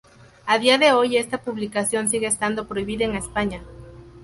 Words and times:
A 0.47 0.57
día 0.57 0.79
de 0.79 0.93
hoy 0.93 1.17
esta 1.17 1.43
publicación 1.43 2.09
sigue 2.09 2.25
estando 2.25 2.67
prohibida 2.67 3.05
en 3.05 3.13
España. 3.15 3.61